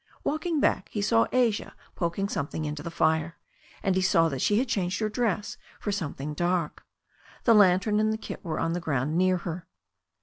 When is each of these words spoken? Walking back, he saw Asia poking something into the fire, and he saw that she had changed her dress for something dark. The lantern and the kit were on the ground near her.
Walking 0.23 0.59
back, 0.59 0.89
he 0.89 0.99
saw 0.99 1.27
Asia 1.31 1.75
poking 1.93 2.27
something 2.27 2.65
into 2.65 2.81
the 2.81 2.89
fire, 2.89 3.37
and 3.83 3.93
he 3.95 4.01
saw 4.01 4.29
that 4.29 4.41
she 4.41 4.57
had 4.57 4.67
changed 4.67 4.99
her 4.99 5.09
dress 5.09 5.57
for 5.79 5.91
something 5.91 6.33
dark. 6.33 6.83
The 7.43 7.53
lantern 7.53 7.99
and 7.99 8.11
the 8.11 8.17
kit 8.17 8.43
were 8.43 8.59
on 8.59 8.73
the 8.73 8.79
ground 8.79 9.15
near 9.15 9.37
her. 9.37 9.67